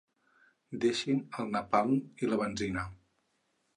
Deixin 0.85 1.21
el 1.43 1.53
napalm 1.57 1.93
i 2.25 2.31
la 2.33 2.41
benzina. 2.43 2.87